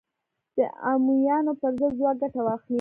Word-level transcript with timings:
د 0.55 0.57
امویانو 0.91 1.51
پر 1.59 1.71
ضد 1.79 1.91
ځواک 1.99 2.15
ګټه 2.21 2.41
واخلي 2.43 2.69